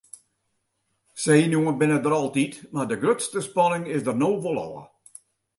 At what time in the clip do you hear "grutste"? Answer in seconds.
3.03-3.39